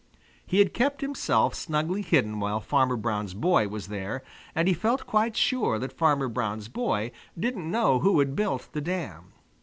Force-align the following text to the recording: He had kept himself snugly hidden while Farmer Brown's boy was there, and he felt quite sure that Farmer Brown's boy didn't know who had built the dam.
He 0.47 0.57
had 0.57 0.73
kept 0.73 1.01
himself 1.01 1.53
snugly 1.53 2.01
hidden 2.01 2.39
while 2.39 2.59
Farmer 2.59 2.95
Brown's 2.95 3.35
boy 3.35 3.67
was 3.67 3.87
there, 3.89 4.23
and 4.55 4.67
he 4.67 4.73
felt 4.73 5.05
quite 5.05 5.37
sure 5.37 5.77
that 5.77 5.93
Farmer 5.93 6.27
Brown's 6.27 6.69
boy 6.69 7.11
didn't 7.39 7.69
know 7.69 7.99
who 7.99 8.17
had 8.17 8.35
built 8.35 8.69
the 8.71 8.81
dam. 8.81 9.33